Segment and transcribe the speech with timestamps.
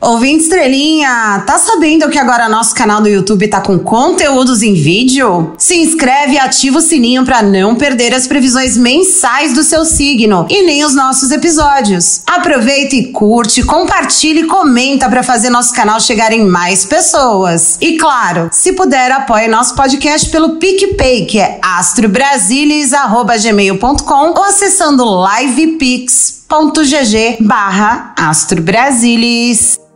[0.00, 5.52] Ouvinte Estrelinha, tá sabendo que agora nosso canal do YouTube tá com conteúdos em vídeo?
[5.58, 10.46] Se inscreve e ativa o sininho para não perder as previsões mensais do seu signo
[10.48, 12.22] e nem os nossos episódios.
[12.26, 17.76] Aproveita e curte, compartilha e comenta para fazer nosso canal chegar em mais pessoas.
[17.78, 27.36] E claro, se puder, apoie nosso podcast pelo PicPay, que é astrobrasilis.gmail.com ou acessando livepix.gg
[27.38, 29.89] barra astrobrasilis.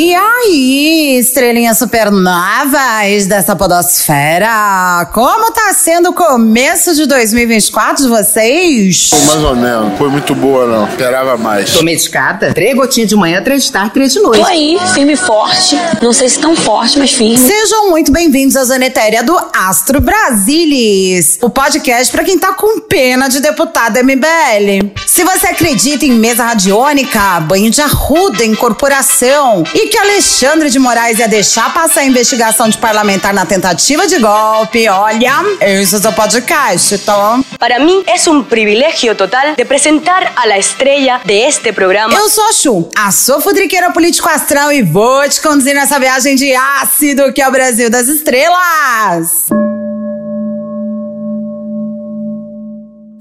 [0.00, 9.10] E aí, estrelinhas supernovas dessa podosfera, como tá sendo o começo de 2024 de vocês?
[9.10, 11.72] Foi mais ou menos, foi muito boa não, esperava mais.
[11.72, 14.40] Tô medicada, três gotinhas de manhã, três de tarde, três de noite.
[14.40, 17.36] Tô aí, firme e forte, não sei se tão forte, mas firme.
[17.36, 23.26] Sejam muito bem-vindos à Zanetéria do Astro Brasilis, o podcast pra quem tá com pena
[23.26, 24.92] de deputado MBL.
[25.08, 31.18] Se você acredita em mesa radiônica, banho de arruda, incorporação e que Alexandre de Moraes
[31.18, 36.00] ia deixar passar a investigação de parlamentar na tentativa de golpe, olha, esse é o
[36.00, 37.40] seu podcast, tá?
[37.58, 42.14] Para mí es un privilegio total de presentar a la estrella de este programa.
[42.14, 46.36] Eu sou a Chu, a sua fudriqueira político astral e vou te conduzir nessa viagem
[46.36, 49.46] de ácido que é o Brasil das estrelas.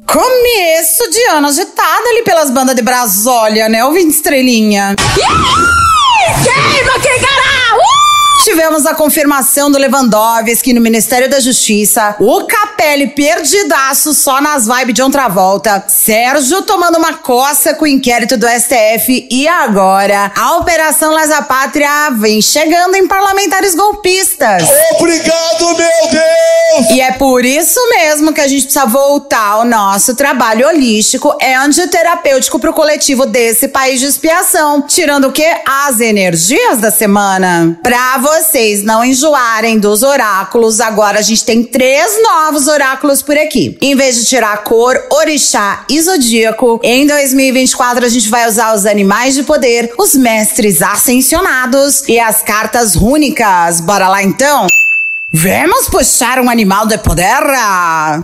[0.06, 3.84] Começo de ano agitado ali pelas bandas de Brasólia, né?
[3.86, 4.96] Ouvinte estrelinha.
[6.44, 7.67] Queima, que caralho!
[8.48, 14.94] Tivemos a confirmação do Lewandowski no Ministério da Justiça, o Capelli perdidaço só nas vibes
[14.94, 20.56] de outra volta, Sérgio tomando uma coça com o inquérito do STF e agora a
[20.56, 24.64] Operação Lesa Pátria vem chegando em parlamentares golpistas.
[24.94, 26.92] Obrigado, meu Deus!
[26.92, 31.54] E é por isso mesmo que a gente precisa voltar ao nosso trabalho holístico e
[31.54, 35.54] antiterapêutico pro coletivo desse país de expiação, tirando o quê?
[35.66, 37.78] As energias da semana.
[37.84, 43.76] Pra vocês não enjoarem dos oráculos, agora a gente tem três novos oráculos por aqui.
[43.82, 48.86] Em vez de tirar cor, orixá e zodíaco, em 2024 a gente vai usar os
[48.86, 53.82] animais de poder, os mestres ascensionados e as cartas rúnicas.
[53.82, 54.68] Bora lá então?
[55.34, 57.44] Vamos puxar um animal de poder?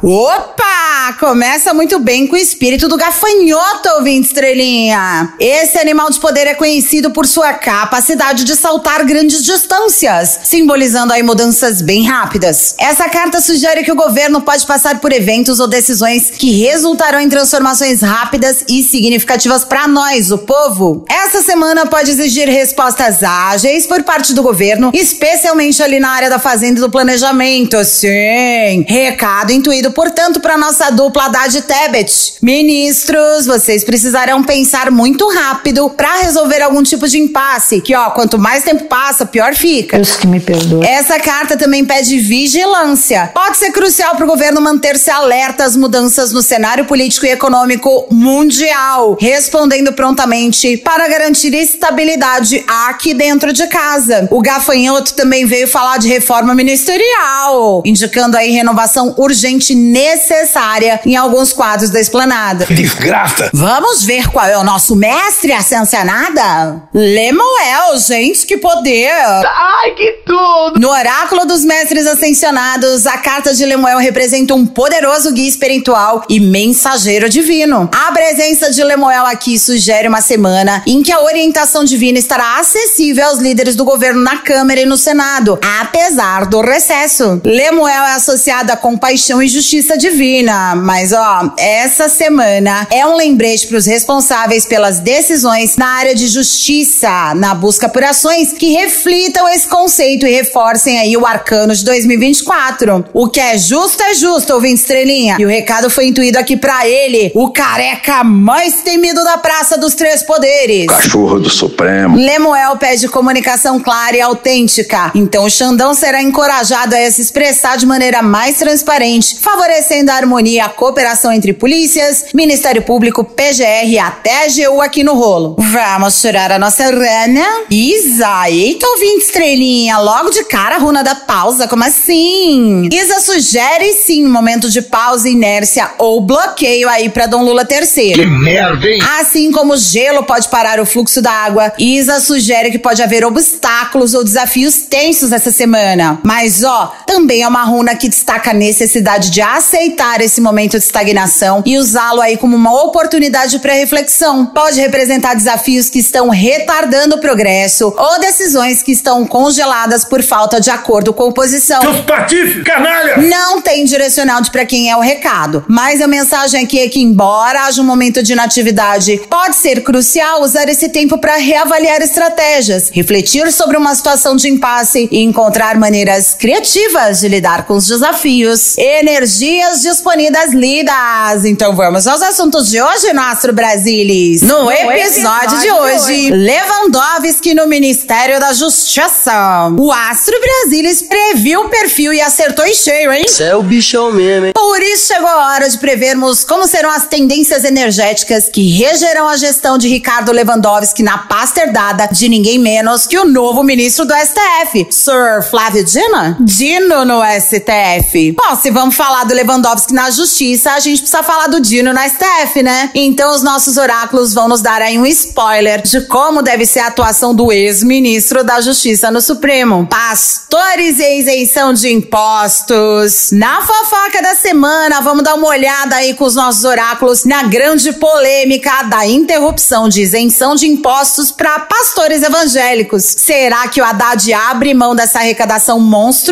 [0.01, 1.13] Opa!
[1.19, 5.33] Começa muito bem com o espírito do gafanhoto, ouvinte estrelinha.
[5.37, 11.21] Esse animal de poder é conhecido por sua capacidade de saltar grandes distâncias, simbolizando aí
[11.21, 12.73] mudanças bem rápidas.
[12.79, 17.27] Essa carta sugere que o governo pode passar por eventos ou decisões que resultarão em
[17.27, 21.03] transformações rápidas e significativas para nós, o povo.
[21.09, 26.39] Essa semana pode exigir respostas ágeis por parte do governo, especialmente ali na área da
[26.39, 28.85] fazenda e do planejamento, sim.
[28.87, 32.35] Recado intuído, portanto, para nossa dupla Haddad Tebet.
[32.39, 38.37] Ministros, vocês precisarão pensar muito rápido para resolver algum tipo de impasse, que ó, quanto
[38.37, 39.97] mais tempo passa, pior fica.
[39.97, 40.85] Deus que me perdoe.
[40.85, 43.31] Essa carta também pede vigilância.
[43.33, 48.05] Pode ser crucial para o governo manter-se alerta às mudanças no cenário político e econômico
[48.11, 54.27] mundial, respondendo prontamente para garantir estabilidade aqui dentro de casa.
[54.29, 61.15] O gafanhoto também veio falar de reforma ministerial ministerial, indicando aí renovação urgente necessária em
[61.15, 62.65] alguns quadros da esplanada.
[62.65, 63.49] Desgraça!
[63.53, 66.81] Vamos ver qual é o nosso mestre ascensionada?
[66.93, 69.11] Lemuel, gente, que poder!
[69.11, 70.79] Ai, que tudo!
[70.79, 76.39] No oráculo dos mestres ascensionados, a carta de Lemuel representa um poderoso guia espiritual e
[76.39, 77.89] mensageiro divino.
[77.93, 83.27] A presença de Lemuel aqui sugere uma semana em que a orientação divina estará acessível
[83.27, 87.39] aos líderes do governo na Câmara e no Senado, apesar do recesso.
[87.45, 93.67] Lemuel é associado a compaixão e justiça divina, mas ó, essa semana é um lembrete
[93.67, 99.47] para os responsáveis pelas decisões na área de justiça, na busca por ações que reflitam
[99.47, 103.05] esse conceito e reforcem aí o arcano de 2024.
[103.13, 105.37] O que é justo é justo, ouvinte estrelinha.
[105.39, 109.93] E o recado foi intuído aqui para ele, o careca mais temido da Praça dos
[109.93, 110.87] Três Poderes.
[110.87, 112.17] Cachorro do Supremo.
[112.17, 115.11] Lemuel pede comunicação clara e autêntica.
[115.13, 120.15] Então o Xandão será encorajado encorajado a se expressar de maneira mais transparente, favorecendo a
[120.15, 125.55] harmonia e a cooperação entre polícias, Ministério Público, PGR e até AGU aqui no rolo.
[125.59, 127.43] Vamos tirar a nossa rana?
[127.69, 132.87] Isa, eita ouvinte estrelinha, logo de cara a runa da pausa, como assim?
[132.91, 138.13] Isa sugere sim um momento de pausa, inércia ou bloqueio aí para Dom Lula III.
[138.13, 138.99] Que merda, hein?
[139.19, 143.25] Assim como o gelo pode parar o fluxo da água, Isa sugere que pode haver
[143.25, 146.19] obstáculos ou desafios tensos essa semana.
[146.23, 150.83] Mas ó, também é uma runa que destaca a necessidade de aceitar esse momento de
[150.83, 154.45] estagnação e usá-lo aí como uma oportunidade para reflexão.
[154.47, 160.59] Pode representar desafios que estão retardando o progresso ou decisões que estão congeladas por falta
[160.59, 161.81] de acordo com a oposição.
[161.81, 163.17] Seus patifes, canalha!
[163.17, 167.01] Não tem direcional de para quem é o recado, mas a mensagem aqui é que,
[167.01, 172.89] embora haja um momento de inatividade, pode ser crucial usar esse tempo para reavaliar estratégias,
[172.91, 178.77] refletir sobre uma situação de impasse e encontrar maneiras criativas de lidar com os desafios.
[178.77, 181.45] Energias disponíveis lidas.
[181.45, 184.41] Então vamos aos assuntos de hoje, Nostro Brasilis.
[184.41, 189.71] No, episódio, de hoje, Lewandowski no Ministério da Justiça.
[189.79, 193.23] O Astro Brasilis previu o perfil e acertou em cheio, hein?
[193.25, 194.51] Você é o bichão mesmo, hein?
[194.53, 199.37] Por isso chegou a hora de prevermos como serão as tendências energéticas que regerão a
[199.37, 204.13] gestão de Ricardo Lewandowski na pasta herdada de ninguém menos que o novo ministro do
[204.13, 206.32] STF, Sir Flávio Dino?
[206.39, 208.31] Dino no STF.
[208.33, 212.07] Bom, se vamos falar do Lewandowski na justiça, a gente precisa falar do Dino na
[212.07, 212.89] STF, né?
[212.93, 216.87] Então os nossos oráculos vão nos dar aí um spoiler de como deve ser a
[216.87, 219.87] atuação do ex-ministro da Justiça no Supremo.
[219.87, 223.29] Pastores e isenção de impostos.
[223.31, 227.93] Na fofoca da semana, vamos dar uma olhada aí com os nossos oráculos na grande
[227.93, 233.03] polêmica da interrupção de isenção de impostos para pastores evangélicos.
[233.03, 236.22] Será que o Haddad abre mão dessa arrecadação monstruosa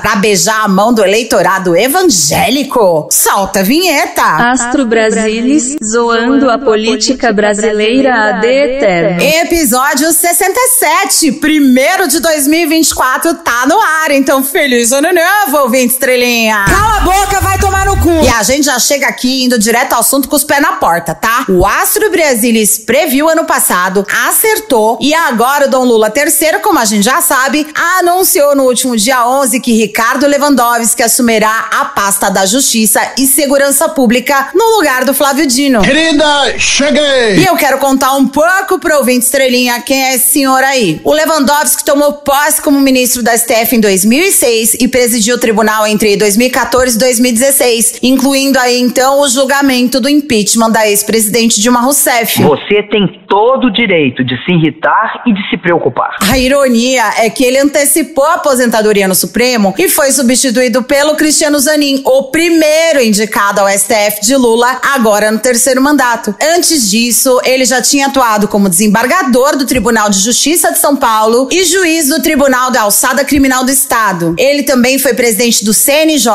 [0.00, 3.08] para beijar a mão do eleitorado evangélico?
[3.10, 4.22] Solta a vinheta!
[4.22, 9.22] Astro Brasilis, zoando a política brasileira ad eterno.
[9.22, 14.10] Episódio 67, primeiro de 2024, tá no ar.
[14.10, 16.64] Então, feliz ano novo, ouvinte estrelinha.
[16.66, 18.24] Cala a boca, vai tomar no cu.
[18.24, 21.14] E a gente já chega aqui indo direto ao assunto com os pés na porta,
[21.14, 21.44] tá?
[21.48, 26.84] O Astro Brasilis previu ano passado, acertou e agora o Dom Lula III, como a
[26.84, 27.66] gente já sabe,
[27.98, 33.88] anunciou no último dia 11 que Ricardo Lewandowski assumirá a pasta da Justiça e Segurança
[33.88, 35.80] Pública no lugar do Flávio Dino.
[35.82, 37.36] Querida, cheguei!
[37.36, 41.00] E eu quero contar um pouco pro ouvinte estrelinha quem é esse senhor aí.
[41.04, 46.16] O Lewandowski tomou posse como ministro da STF em 2006 e presidiu o tribunal entre
[46.16, 52.42] 2014 e 2016, incluindo aí então o julgamento do impeachment da ex-presidente Dilma Rousseff.
[52.42, 56.16] Você tem todo o direito de se irritar e de se preocupar.
[56.30, 61.58] A ironia é que ele antecipou a aposentadoria no Supremo e foi substituído pelo Cristiano
[61.58, 66.34] Zanin, o primeiro indicado ao STF de Lula, agora no terceiro mandato.
[66.40, 71.48] Antes disso, ele já tinha atuado como desembargador do Tribunal de Justiça de São Paulo
[71.50, 74.34] e juiz do Tribunal da Alçada Criminal do Estado.
[74.38, 76.30] Ele também foi presidente do CNJ,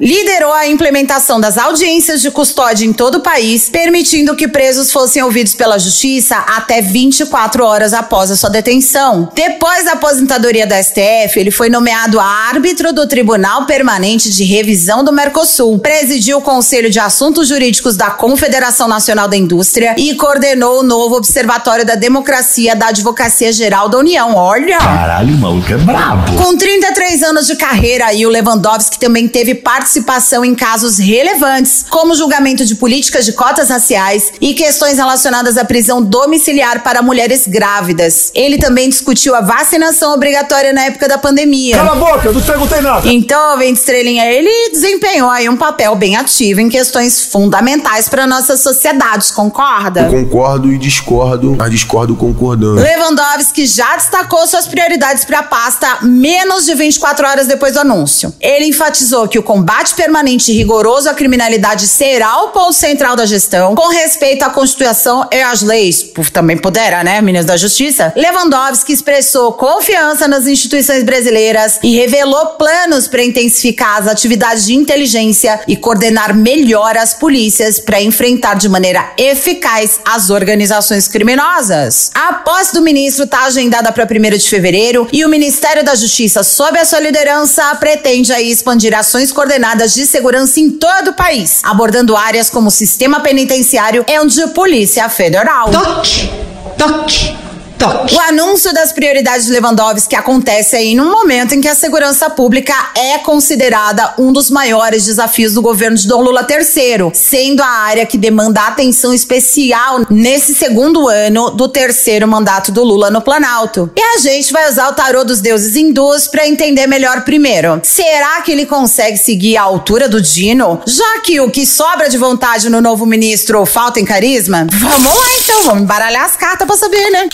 [0.00, 5.22] liderou a implementação das audiências de custódia em todo o país, permitindo que presos fossem
[5.22, 9.30] ouvidos pela justiça até 24 horas após a sua detenção.
[9.34, 15.12] Depois da aposentadoria da STF, ele foi nomeado árbitro do Tribunal Permanente de Revisão do
[15.12, 20.82] Mercosul, presidiu o Conselho de Assuntos Jurídicos da Confederação Nacional da Indústria e coordenou o
[20.82, 24.34] novo Observatório da Democracia da Advocacia Geral da União.
[24.34, 24.78] Olha!
[24.78, 26.36] Caralho, o maluco é brabo.
[26.36, 32.14] Com 33 anos de carreira, e o Lewandowski também teve participação em casos relevantes, como
[32.14, 38.30] julgamento de políticas de cotas raciais e questões relacionadas à prisão domiciliar para mulheres grávidas.
[38.34, 41.76] Ele também discutiu a vacinação obrigatória na época da pandemia.
[41.92, 43.06] A boca, eu não perguntei nada.
[43.06, 48.56] Então, Vente Estrelinha, ele desempenhou aí um papel bem ativo em questões fundamentais para nossa
[48.56, 50.04] sociedade, concorda?
[50.06, 52.80] Concordo e discordo, mas discordo concordando.
[52.80, 58.34] Lewandowski já destacou suas prioridades para a pasta menos de 24 horas depois do anúncio.
[58.40, 63.26] Ele enfatizou que o combate permanente e rigoroso à criminalidade será o ponto central da
[63.26, 66.02] gestão, com respeito à Constituição e às leis.
[66.02, 68.14] Por- Também pudera, né, Minas da Justiça?
[68.16, 75.60] Lewandowski expressou confiança nas instituições brasileiras e revelou planos para intensificar as atividades de inteligência
[75.66, 82.10] e coordenar melhor as polícias para enfrentar de maneira eficaz as organizações criminosas.
[82.14, 86.42] A posse do ministro está agendada para 1 de fevereiro e o Ministério da Justiça,
[86.42, 91.60] sob a sua liderança, pretende aí expandir ações coordenadas de segurança em todo o país,
[91.62, 95.70] abordando áreas como sistema penitenciário e de polícia federal.
[95.70, 96.30] Toque,
[96.78, 97.36] toque,
[97.84, 102.74] O anúncio das prioridades de Lewandowski acontece aí num momento em que a segurança pública
[102.96, 108.06] é considerada um dos maiores desafios do governo de Dom Lula III, sendo a área
[108.06, 113.90] que demanda atenção especial nesse segundo ano do terceiro mandato do Lula no Planalto.
[113.96, 117.80] E a gente vai usar o tarô dos deuses hindus para entender melhor primeiro.
[117.82, 120.80] Será que ele consegue seguir a altura do Dino?
[120.86, 124.68] Já que o que sobra de vontade no novo ministro falta em carisma?
[124.70, 127.28] Vamos lá então, vamos embaralhar as cartas pra saber, né?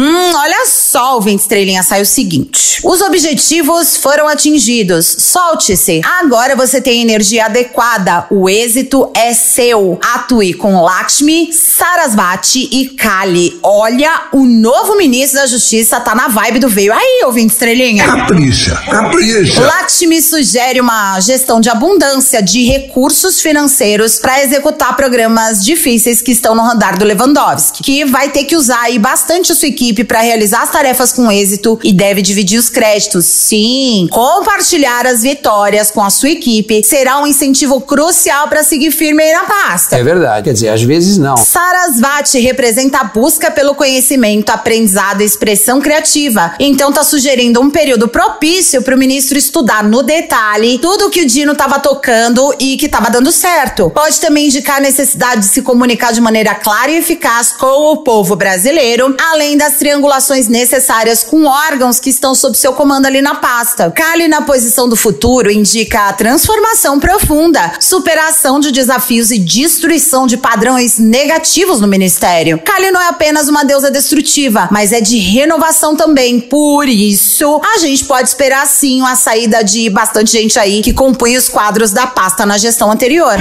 [0.00, 2.80] Hum, olha só, o Vinte Estrelinha sai o seguinte.
[2.84, 5.04] Os objetivos foram atingidos.
[5.18, 6.00] Solte-se.
[6.20, 8.24] Agora você tem energia adequada.
[8.30, 9.98] O êxito é seu.
[10.14, 13.58] Atue com Lakshmi, Sarasvati e Kali.
[13.60, 16.92] Olha, o novo ministro da Justiça tá na vibe do veio.
[16.92, 18.04] Aí, ô Vinte Estrelinha.
[18.04, 19.60] Capricha, capricha.
[19.60, 26.54] Lakshmi sugere uma gestão de abundância de recursos financeiros para executar programas difíceis que estão
[26.54, 30.20] no radar do Lewandowski, que vai ter que usar aí bastante a sua equipe para
[30.20, 33.24] realizar as tarefas com êxito e deve dividir os créditos.
[33.24, 39.22] Sim, compartilhar as vitórias com a sua equipe será um incentivo crucial para seguir firme
[39.22, 39.96] aí na pasta.
[39.96, 40.44] É verdade.
[40.44, 41.36] Quer dizer, às vezes não.
[41.36, 46.54] Sarasvati representa a busca pelo conhecimento, aprendizado e expressão criativa.
[46.58, 51.26] Então tá sugerindo um período propício para o ministro estudar no detalhe tudo que o
[51.26, 53.90] Dino estava tocando e que estava dando certo.
[53.90, 57.98] Pode também indicar a necessidade de se comunicar de maneira clara e eficaz com o
[57.98, 63.36] povo brasileiro, além das triangulações necessárias com órgãos que estão sob seu comando ali na
[63.36, 63.90] pasta.
[63.90, 70.36] Cali na posição do futuro indica a transformação profunda, superação de desafios e destruição de
[70.36, 72.58] padrões negativos no ministério.
[72.58, 76.40] Kali não é apenas uma deusa destrutiva, mas é de renovação também.
[76.40, 81.38] Por isso, a gente pode esperar sim a saída de bastante gente aí que compunha
[81.38, 83.36] os quadros da pasta na gestão anterior.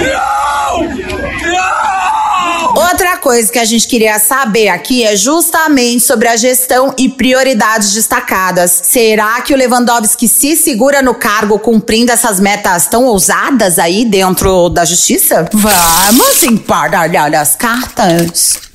[2.76, 7.94] Outra coisa que a gente queria saber aqui é justamente sobre a gestão e prioridades
[7.94, 8.82] destacadas.
[8.84, 14.70] Será que o Lewandowski se segura no cargo cumprindo essas metas tão ousadas aí dentro
[14.70, 15.50] da justiça?
[15.54, 18.67] Vamos embaralhar as cartas.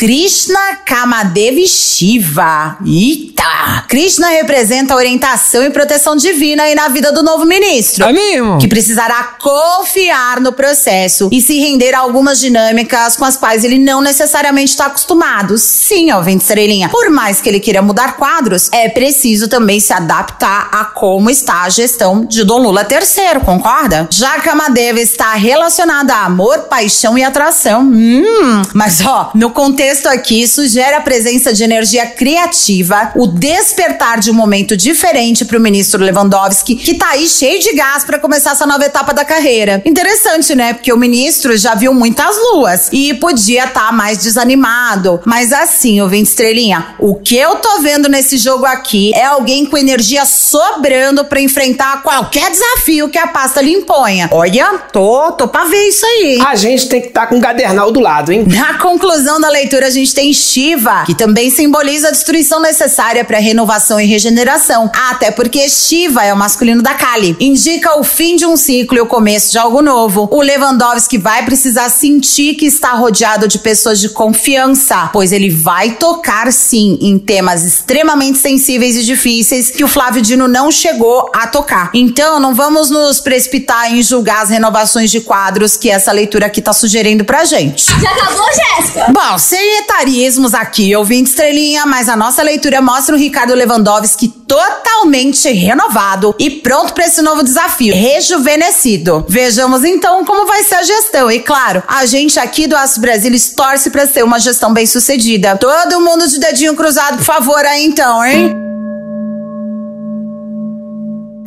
[0.00, 2.78] Krishna Kamadevi Shiva.
[2.86, 3.84] Eita!
[3.86, 8.06] Krishna representa a orientação e proteção divina aí na vida do novo ministro.
[8.06, 8.56] É mesmo?
[8.56, 13.78] Que precisará confiar no processo e se render a algumas dinâmicas com as quais ele
[13.78, 15.58] não necessariamente está acostumado.
[15.58, 16.88] Sim, ó, Vinte Estrelinha.
[16.88, 21.64] Por mais que ele queira mudar quadros, é preciso também se adaptar a como está
[21.64, 24.08] a gestão de Dom Lula III, concorda?
[24.10, 27.82] Já Kamadeva está relacionada a amor, paixão e atração.
[27.82, 34.30] Hum, mas ó, no contexto aqui sugere a presença de energia criativa, o despertar de
[34.30, 38.52] um momento diferente para o ministro Lewandowski, que tá aí cheio de gás para começar
[38.52, 39.82] essa nova etapa da carreira.
[39.84, 40.74] Interessante, né?
[40.74, 45.20] Porque o ministro já viu muitas luas e podia estar tá mais desanimado.
[45.24, 49.76] Mas assim, ouvinte estrelinha, o que eu tô vendo nesse jogo aqui é alguém com
[49.76, 54.28] energia sobrando para enfrentar qualquer desafio que a pasta lhe imponha.
[54.32, 56.38] Olha, tô, tô pra ver isso aí.
[56.46, 58.44] A gente tem que estar com o gadernal do lado, hein?
[58.46, 63.38] Na conclusão da leitura, a gente tem Shiva, que também simboliza a destruição necessária para
[63.38, 64.90] renovação e regeneração.
[65.10, 67.36] Até porque Shiva é o masculino da Kali.
[67.40, 70.28] Indica o fim de um ciclo e o começo de algo novo.
[70.30, 75.92] O Lewandowski vai precisar sentir que está rodeado de pessoas de confiança, pois ele vai
[75.92, 81.46] tocar sim em temas extremamente sensíveis e difíceis que o Flávio Dino não chegou a
[81.46, 81.90] tocar.
[81.94, 86.60] Então, não vamos nos precipitar em julgar as renovações de quadros que essa leitura aqui
[86.60, 87.86] tá sugerindo pra gente.
[88.00, 89.12] Já acabou, Jéssica?
[89.30, 95.48] Bom, sem etarismos aqui, ouvinte estrelinha, mas a nossa leitura mostra o Ricardo Lewandowski totalmente
[95.52, 99.24] renovado e pronto para esse novo desafio, rejuvenescido.
[99.28, 101.30] Vejamos então como vai ser a gestão.
[101.30, 105.56] E claro, a gente aqui do Aço Brasil torce para ser uma gestão bem sucedida.
[105.56, 108.69] Todo mundo de dedinho cruzado, por favor, aí então, hein?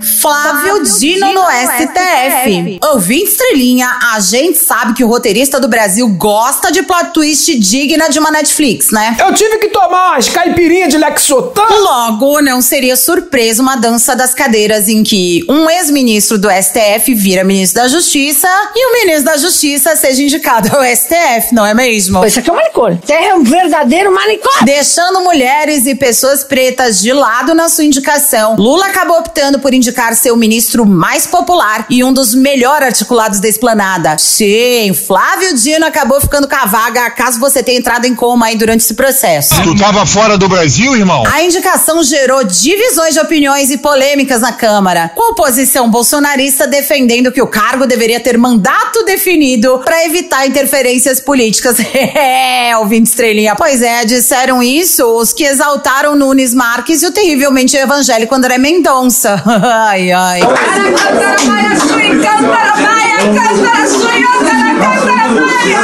[0.03, 2.79] Flávio Dino no STF.
[2.91, 8.09] Ouvinte estrelinha, a gente sabe que o roteirista do Brasil gosta de plot twist digna
[8.09, 9.15] de uma Netflix, né?
[9.19, 11.63] Eu tive que tomar umas caipirinhas de Lexotan.
[11.63, 17.43] Logo, não seria surpresa uma dança das cadeiras em que um ex-ministro do STF vira
[17.43, 22.25] ministro da Justiça e o ministro da Justiça seja indicado ao STF, não é mesmo?
[22.25, 22.99] Isso aqui é um manicômio.
[23.03, 24.65] Você é um verdadeiro manicômio.
[24.65, 29.92] Deixando mulheres e pessoas pretas de lado na sua indicação, Lula acabou optando por indicar
[30.15, 34.17] ser o ministro mais popular e um dos melhor articulados da esplanada.
[34.17, 38.57] Sim, Flávio Dino acabou ficando com a vaga, caso você tenha entrado em coma aí
[38.57, 39.53] durante esse processo.
[39.63, 41.23] Tu tava fora do Brasil, irmão?
[41.31, 47.41] A indicação gerou divisões de opiniões e polêmicas na Câmara, com oposição bolsonarista defendendo que
[47.41, 51.77] o cargo deveria ter mandato definido para evitar interferências políticas.
[52.15, 53.55] É, ouvinte estrelinha.
[53.55, 59.41] Pois é, disseram isso os que exaltaram Nunes Marques e o terrivelmente evangélico André Mendonça.
[59.83, 60.41] ai, ai.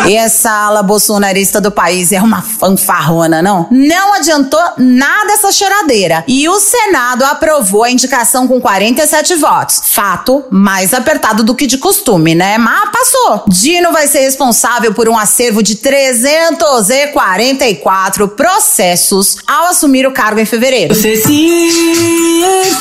[0.07, 3.67] E essa ala bolsonarista do país é uma fanfarrona, não?
[3.69, 6.23] Não adiantou nada essa choradeira.
[6.27, 9.81] E o Senado aprovou a indicação com 47 votos.
[9.85, 12.57] Fato mais apertado do que de costume, né?
[12.57, 13.43] Mas passou.
[13.47, 20.45] Dino vai ser responsável por um acervo de 344 processos ao assumir o cargo em
[20.45, 20.95] fevereiro.
[20.95, 21.69] Você se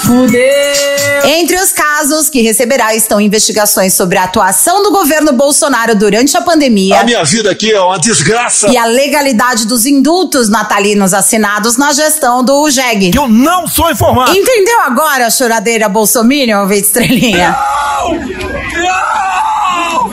[0.02, 1.07] fudeu.
[1.24, 6.40] Entre os casos que receberá estão investigações sobre a atuação do governo Bolsonaro durante a
[6.40, 7.00] pandemia.
[7.00, 8.68] A minha vida aqui é uma desgraça.
[8.68, 13.12] E a legalidade dos indultos natalinos assinados na gestão do JEG.
[13.14, 14.36] Eu não sou informado.
[14.36, 17.56] Entendeu agora a choradeira Bolsominion, ouvinte estrelinha?
[17.58, 18.14] Não!
[18.82, 20.08] Não!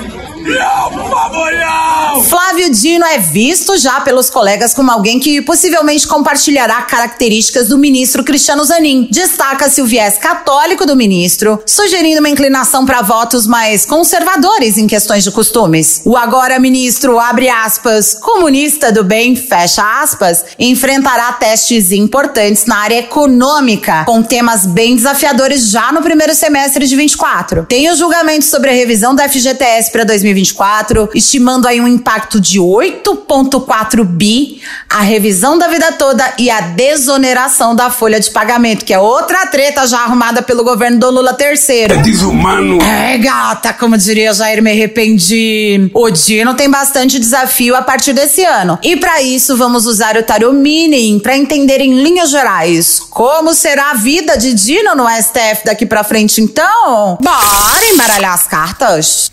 [0.46, 2.24] Não, por favor, não!
[2.66, 8.24] Flávio Dino é visto já pelos colegas como alguém que possivelmente compartilhará características do ministro
[8.24, 9.08] Cristiano Zanin.
[9.12, 15.24] Destaca-se o viés católico do ministro, sugerindo uma inclinação para votos mais conservadores em questões
[15.24, 16.02] de costumes.
[16.06, 23.00] O agora ministro, abre aspas, comunista do bem, fecha aspas, enfrentará testes importantes na área
[23.00, 27.66] econômica, com temas bem desafiadores já no primeiro semestre de 24.
[27.66, 32.55] Tem o julgamento sobre a revisão da FGTS para 2024, estimando aí um impacto de
[32.60, 38.94] 8,4 bi, a revisão da vida toda e a desoneração da folha de pagamento, que
[38.94, 41.94] é outra treta já arrumada pelo governo do Lula terceiro.
[41.94, 42.82] É desumano.
[42.82, 45.90] É, gata, como diria Jair, me arrependi.
[45.94, 48.78] O Dino tem bastante desafio a partir desse ano.
[48.84, 53.92] E para isso, vamos usar o Tarot Mini para entender em linhas gerais como será
[53.92, 57.18] a vida de Dino no STF daqui para frente, então.
[57.22, 59.32] Bora embaralhar as cartas.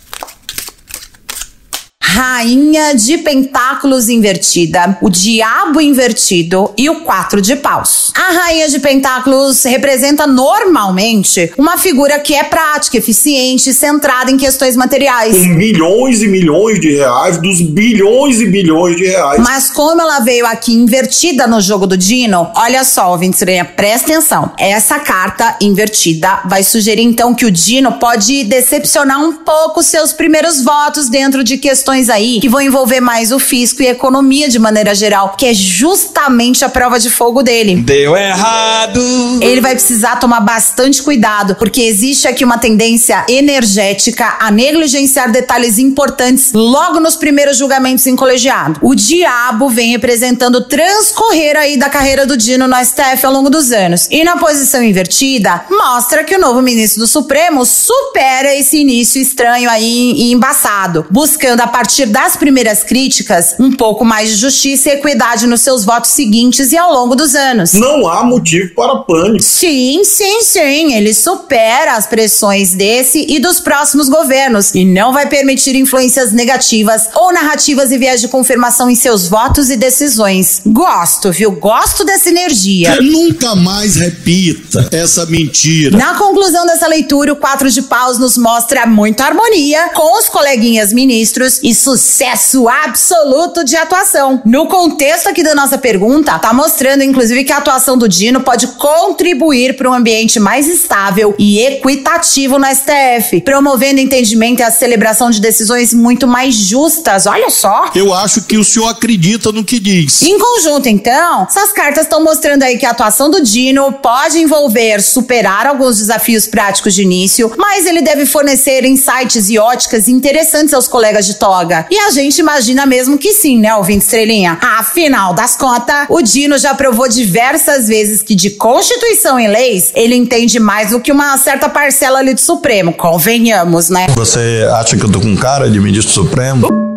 [2.13, 8.13] Rainha de Pentáculos invertida, o Diabo invertido e o Quatro de Paus.
[8.13, 14.75] A Rainha de Pentáculos representa normalmente uma figura que é prática, eficiente centrada em questões
[14.75, 15.35] materiais.
[15.35, 19.41] Com milhões e milhões de reais, dos bilhões e bilhões de reais.
[19.41, 24.11] Mas como ela veio aqui invertida no jogo do Dino, olha só, ouvinte estranha, presta
[24.11, 24.53] atenção.
[24.59, 30.63] Essa carta invertida vai sugerir então que o Dino pode decepcionar um pouco seus primeiros
[30.63, 34.59] votos dentro de questões aí que vão envolver mais o fisco e a economia de
[34.59, 37.77] maneira geral, que é justamente a prova de fogo dele.
[37.77, 38.99] Deu errado.
[39.41, 45.77] Ele vai precisar tomar bastante cuidado, porque existe aqui uma tendência energética a negligenciar detalhes
[45.77, 48.79] importantes logo nos primeiros julgamentos em colegiado.
[48.81, 53.71] O diabo vem representando transcorrer aí da carreira do Dino no STF ao longo dos
[53.71, 54.07] anos.
[54.09, 59.69] E na posição invertida, mostra que o novo ministro do Supremo supera esse início estranho
[59.69, 64.93] aí e embaçado, buscando a partir das primeiras críticas um pouco mais de justiça e
[64.93, 67.73] equidade nos seus votos seguintes e ao longo dos anos.
[67.73, 69.43] Não há motivo para pânico.
[69.43, 70.93] Sim, sim, sim.
[70.93, 77.09] Ele supera as pressões desse e dos próximos governos e não vai permitir influências negativas
[77.15, 80.61] ou narrativas e viés de confirmação em seus votos e decisões.
[80.65, 81.51] Gosto, viu?
[81.51, 82.97] Gosto dessa energia.
[83.01, 85.97] Nunca mais repita essa mentira.
[85.97, 90.93] Na conclusão dessa leitura, o Quatro de Paus nos mostra muita harmonia com os coleguinhas
[90.93, 94.41] ministros e sucesso absoluto de atuação.
[94.45, 98.67] No contexto aqui da nossa pergunta, tá mostrando inclusive que a atuação do Dino pode
[98.67, 105.29] contribuir para um ambiente mais estável e equitativo no STF, promovendo entendimento e a celebração
[105.29, 107.25] de decisões muito mais justas.
[107.25, 107.91] Olha só.
[107.95, 110.21] Eu acho que o senhor acredita no que diz.
[110.21, 115.01] Em conjunto, então, essas cartas estão mostrando aí que a atuação do Dino pode envolver
[115.01, 120.87] superar alguns desafios práticos de início, mas ele deve fornecer insights e óticas interessantes aos
[120.87, 121.62] colegas de toga.
[121.89, 124.57] E a gente imagina mesmo que sim, né, ouvinte estrelinha?
[124.61, 130.15] Afinal das contas, o Dino já provou diversas vezes que de Constituição e leis ele
[130.15, 132.93] entende mais do que uma certa parcela ali do Supremo.
[132.93, 134.07] Convenhamos, né?
[134.15, 136.92] Você acha que eu tô com cara de ministro supremo?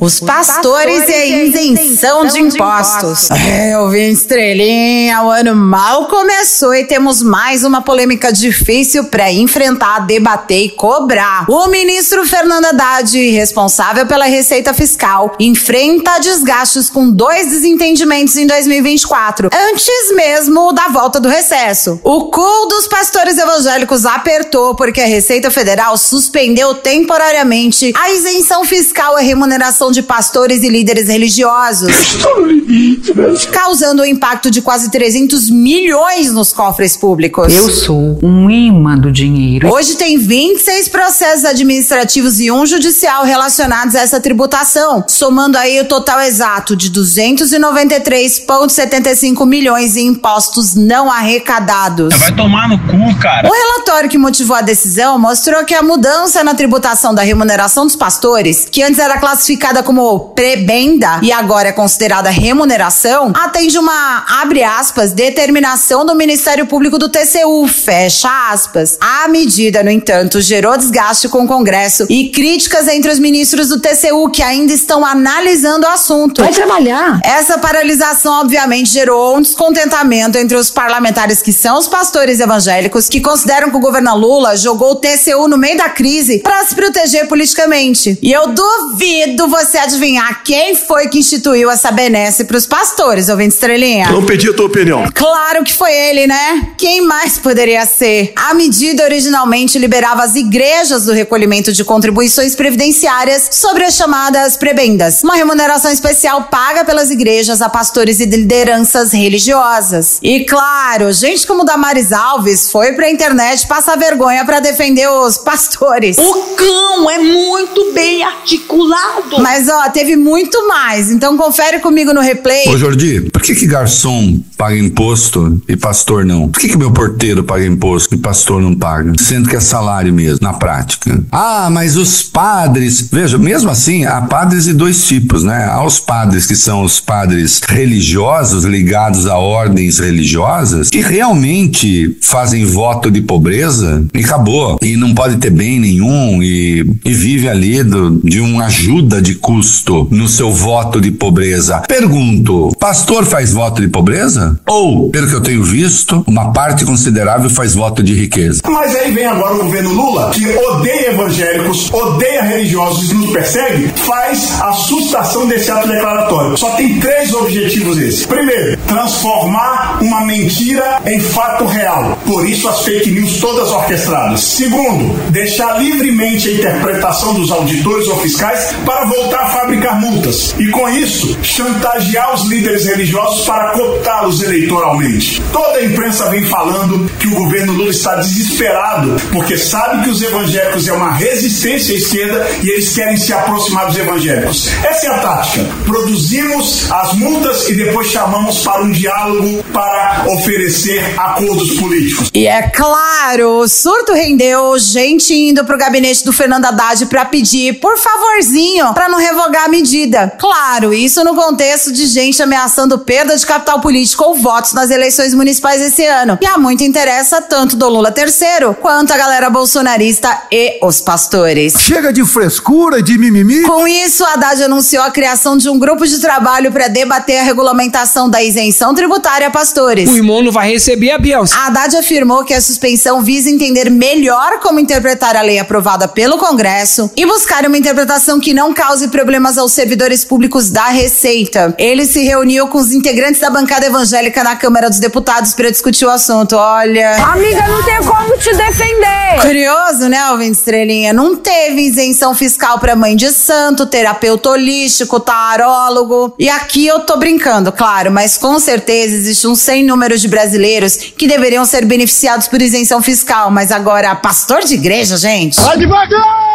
[0.00, 3.30] Os pastores, e a isenção de impostos.
[3.30, 9.30] É, eu vi estrelinha, o ano mal começou e temos mais uma polêmica difícil para
[9.30, 11.44] enfrentar, debater e cobrar.
[11.50, 19.50] O ministro Fernando Haddad, responsável pela Receita Fiscal, enfrenta desgastes com dois desentendimentos em 2024,
[19.52, 22.00] antes mesmo da volta do recesso.
[22.02, 29.14] O cu dos pastores evangélicos apertou porque a Receita Federal suspendeu temporariamente a isenção fiscal
[29.14, 31.88] à remuneração de pastores e líderes religiosos.
[31.88, 33.36] Estou no limite, velho.
[33.50, 37.52] Causando um impacto de quase 300 milhões nos cofres públicos.
[37.52, 39.72] Eu sou um imã do dinheiro.
[39.72, 45.84] Hoje tem 26 processos administrativos e um judicial relacionados a essa tributação, somando aí o
[45.84, 52.14] total exato de 293,75 milhões em impostos não arrecadados.
[52.18, 53.48] Vai tomar no cu, cara.
[53.48, 57.96] O relatório que motivou a decisão mostrou que a mudança na tributação da remuneração dos
[57.96, 64.62] pastores, que antes era classificada como prebenda e agora é considerada remuneração, atende uma, abre
[64.62, 68.98] aspas, determinação do Ministério Público do TCU, fecha aspas.
[69.00, 73.80] A medida, no entanto, gerou desgaste com o Congresso e críticas entre os ministros do
[73.80, 76.42] TCU que ainda estão analisando o assunto.
[76.42, 77.20] Vai trabalhar.
[77.24, 83.20] Essa paralisação, obviamente, gerou um descontentamento entre os parlamentares que são os pastores evangélicos, que
[83.20, 87.28] consideram que o governo Lula jogou o TCU no meio da crise para se proteger
[87.28, 88.18] politicamente.
[88.22, 93.52] E eu duvido você adivinhar quem foi que instituiu essa benesse para os pastores, ouvindo
[93.52, 94.10] estrelinha.
[94.10, 95.04] Não pedi a tua opinião.
[95.14, 96.72] Claro que foi ele, né?
[96.78, 98.32] Quem mais poderia ser?
[98.36, 105.22] A medida originalmente liberava as igrejas do recolhimento de contribuições previdenciárias sobre as chamadas prebendas,
[105.22, 110.18] uma remuneração especial paga pelas igrejas a pastores e lideranças religiosas.
[110.22, 116.16] E claro, gente como Damares Alves foi pra internet passar vergonha para defender os pastores.
[116.18, 119.40] O cão é muito bem articulado.
[119.40, 122.68] Mas ó, teve muito mais, então confere comigo no replay.
[122.68, 126.48] Ô Jordi, por que que garçom paga imposto e pastor não?
[126.48, 129.12] Por que que meu porteiro paga imposto e pastor não paga?
[129.18, 131.22] Sendo que é salário mesmo, na prática.
[131.32, 135.64] Ah, mas os padres, veja, mesmo assim, há padres de dois tipos, né?
[135.64, 142.64] Há os padres que são os padres religiosos ligados a ordens religiosas que realmente fazem
[142.64, 144.78] voto de pobreza e acabou.
[144.82, 149.34] E não pode ter bem nenhum e, e vive ali do, de uma ajuda de
[149.40, 151.82] custo no seu voto de pobreza.
[151.88, 154.58] Pergunto, pastor faz voto de pobreza?
[154.66, 158.60] Ou, pelo que eu tenho visto, uma parte considerável faz voto de riqueza?
[158.68, 163.88] Mas aí vem agora o governo Lula, que odeia evangélicos, odeia religiosos e nos persegue,
[163.96, 166.56] faz a sustação desse ato declaratório.
[166.56, 168.26] Só tem três objetivos esses.
[168.26, 172.18] Primeiro, transformar uma mentira em fato real.
[172.26, 174.40] Por isso as fake news todas orquestradas.
[174.40, 180.54] Segundo, deixar livremente a interpretação dos auditores ou fiscais para voltar a fabricar multas.
[180.58, 185.42] E com isso, chantagear os líderes religiosos para cotá-los eleitoralmente.
[185.52, 190.22] Toda a imprensa vem falando que o governo Lula está desesperado porque sabe que os
[190.22, 194.68] evangélicos é uma resistência à esquerda e eles querem se aproximar dos evangélicos.
[194.84, 195.66] Essa é a tática.
[195.84, 202.30] Produzimos as multas e depois chamamos para um diálogo para oferecer acordos políticos.
[202.34, 207.74] E é claro, o surto rendeu gente indo pro gabinete do Fernando Haddad para pedir,
[207.74, 210.32] por favorzinho, para não revogar a medida.
[210.38, 215.34] Claro, isso no contexto de gente ameaçando perda de capital político ou votos nas eleições
[215.34, 216.38] municipais esse ano.
[216.40, 221.74] E há muito interessa tanto do Lula terceiro quanto a galera bolsonarista e os pastores.
[221.78, 223.62] Chega de frescura e de mimimi.
[223.62, 228.28] Com isso, Haddad anunciou a criação de um grupo de trabalho para debater a regulamentação
[228.28, 230.08] da isenção tributária a pastores.
[230.08, 231.54] O irmão não vai receber a Bielsa.
[231.54, 237.10] Haddad afirmou que a suspensão visa entender melhor como interpretar a lei aprovada pelo Congresso
[237.16, 241.74] e buscar uma interpretação que não cause problemas aos servidores públicos da Receita.
[241.78, 246.06] Ele se reuniu com os integrantes da bancada evangélica na Câmara dos Deputados para discutir
[246.06, 246.56] o assunto.
[246.56, 247.16] Olha.
[247.24, 249.40] Amiga, não tem como te defender.
[249.42, 251.12] Curioso, né, Alvin Estrelinha?
[251.12, 256.34] Não teve isenção fiscal para mãe de santo, terapeuta holístico, tarólogo.
[256.38, 260.96] E aqui eu tô brincando, claro, mas com certeza existe um sem número de brasileiros
[260.96, 263.50] que deveriam ser beneficiados por isenção fiscal.
[263.50, 265.60] Mas agora, pastor de igreja, gente?
[265.60, 266.49] Vai devagar!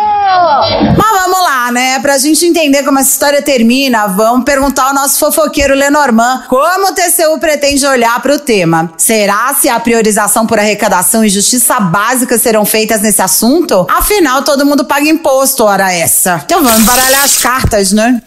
[0.98, 2.00] Mas vamos lá, né?
[2.00, 6.94] Pra gente entender como essa história termina, vamos perguntar ao nosso fofoqueiro Lenormand como o
[6.94, 8.92] TCU pretende olhar para o tema.
[8.98, 13.86] Será se a priorização por arrecadação e justiça básica serão feitas nesse assunto?
[13.90, 16.42] Afinal, todo mundo paga imposto, hora essa.
[16.46, 18.22] Então vamos baralhar as cartas, né?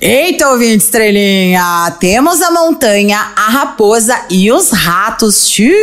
[0.00, 1.90] Eita, ouvinte estrelinha!
[1.98, 5.48] Temos a montanha, a raposa e os ratos.
[5.48, 5.74] Xiii.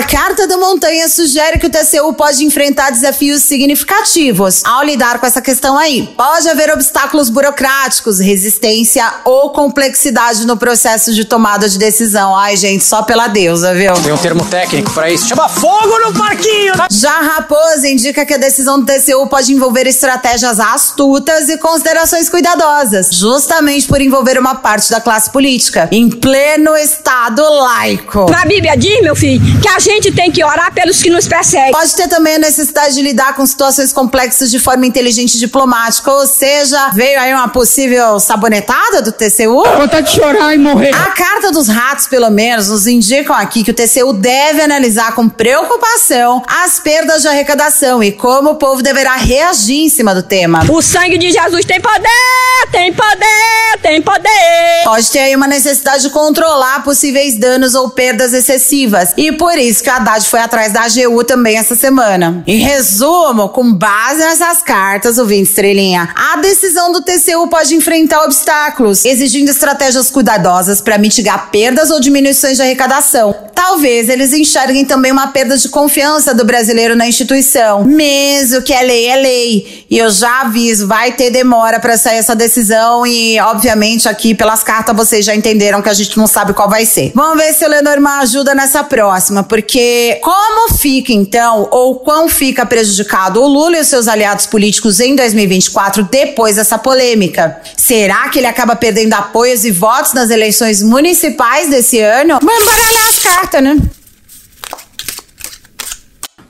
[0.00, 5.26] A carta da montanha sugere que o TCU pode enfrentar desafios significativos ao lidar com
[5.26, 6.08] essa questão aí.
[6.16, 12.34] Pode haver obstáculos burocráticos, resistência ou complexidade no processo de tomada de decisão.
[12.34, 13.92] Ai, gente, só pela deusa, viu?
[13.94, 15.28] Tem um termo técnico para isso.
[15.28, 16.72] Chama fogo no parquinho!
[16.90, 22.28] Já a raposa indica que a decisão do TCU pode envolver estratégias astutas e considerações
[22.28, 28.30] cuidadosas, justamente por envolver uma parte da classe política, em pleno estado laico.
[28.30, 31.72] Na Bíblia diz, meu filho, que a gente tem que orar pelos que nos perseguem.
[31.72, 36.10] Pode ter também a necessidade de lidar com situações complexas de forma inteligente e diplomática,
[36.10, 39.64] ou seja, veio aí uma possível sabonetada do TCU?
[39.76, 40.94] Vontade de chorar e morrer.
[40.94, 45.28] A carta dos ratos, pelo menos, nos indicam aqui que o TCU deve analisar com
[45.28, 50.64] preocupação as perdas de arrecadação e como o povo deverá reagir em cima do tema.
[50.68, 54.84] O sangue de Jesus tem poder, tem poder, tem poder.
[54.84, 59.12] Pode ter aí uma necessidade de controlar possíveis danos ou perdas excessivas.
[59.16, 62.42] E por isso que a Haddad foi atrás da AGU também essa semana.
[62.46, 69.04] Em resumo, com base nessas cartas, ouvinte estrelinha, a decisão do TCU pode enfrentar obstáculos,
[69.04, 73.34] exigindo estratégias cuidadosas para mitigar perdas ou diminuições de arrecadação.
[73.54, 77.84] Talvez eles enxerguem também uma perda de confiança do brasileiro na instituição.
[77.84, 79.84] Mesmo que é lei, é lei.
[79.90, 84.62] E eu já aviso, vai ter demora para sair essa decisão e, obviamente, aqui pelas
[84.62, 87.10] cartas vocês já entenderam que a gente não sabe qual vai ser.
[87.14, 92.64] Vamos ver se o Lenormand ajuda nessa próxima, porque como fica então, ou quão fica
[92.64, 97.60] prejudicado o Lula e os seus aliados políticos em 2024 depois dessa polêmica?
[97.76, 102.38] Será que ele acaba perdendo apoios e votos nas eleições municipais desse ano?
[102.40, 103.76] Vamos baralhar as cartas, né?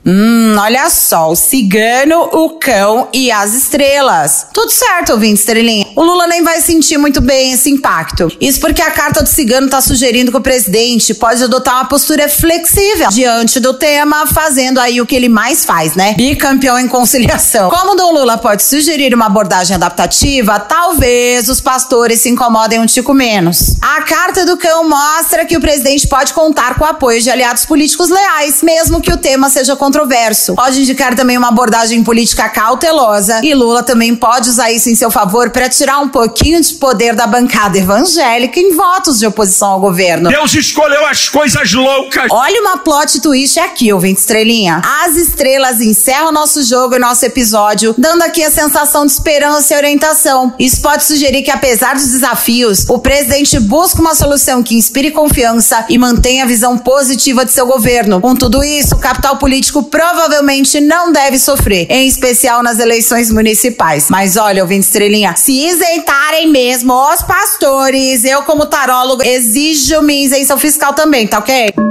[0.03, 4.47] Hum, olha só, o cigano, o cão e as estrelas.
[4.51, 5.87] Tudo certo, ouvinte estrelinha.
[5.95, 8.31] O Lula nem vai sentir muito bem esse impacto.
[8.41, 12.27] Isso porque a carta do cigano tá sugerindo que o presidente pode adotar uma postura
[12.27, 16.15] flexível diante do tema, fazendo aí o que ele mais faz, né?
[16.17, 17.69] Bicampeão em conciliação.
[17.69, 22.87] Como o Dom Lula pode sugerir uma abordagem adaptativa, talvez os pastores se incomodem um
[22.87, 23.75] tico menos.
[23.79, 27.65] A carta do cão mostra que o presidente pode contar com o apoio de aliados
[27.65, 30.55] políticos leais, mesmo que o tema seja controverso.
[30.55, 35.11] Pode indicar também uma abordagem política cautelosa e Lula também pode usar isso em seu
[35.11, 39.79] favor para tirar um pouquinho de poder da bancada evangélica em votos de oposição ao
[39.81, 40.29] governo.
[40.29, 42.27] Deus escolheu as coisas loucas.
[42.31, 44.81] Olha uma plot twist aqui, ouvinte estrelinha.
[45.03, 49.73] As estrelas encerram o nosso jogo e nosso episódio, dando aqui a sensação de esperança
[49.73, 50.53] e orientação.
[50.57, 55.85] Isso pode sugerir que apesar dos desafios, o presidente busca uma solução que inspire confiança
[55.89, 58.21] e mantenha a visão positiva de seu governo.
[58.21, 64.09] Com tudo isso, o capital político provavelmente não deve sofrer, em especial nas eleições municipais.
[64.09, 70.57] Mas olha, ouvinte estrelinha, se isentarem mesmo os pastores, eu como tarólogo exijo minha isenção
[70.57, 71.90] fiscal também, tá ok?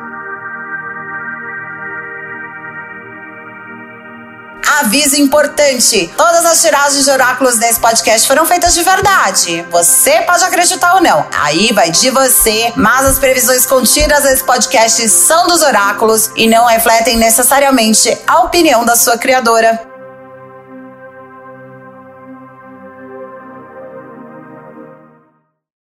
[4.81, 9.65] Aviso importante: todas as tiragens de oráculos desse podcast foram feitas de verdade.
[9.71, 15.09] Você pode acreditar ou não, aí vai de você, mas as previsões contidas nesse podcast
[15.09, 19.92] são dos oráculos e não refletem necessariamente a opinião da sua criadora.